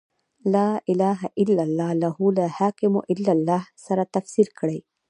[0.53, 4.77] «لا اله الا الله» له «لا حاکم الا الله» سره تفسیر کړه.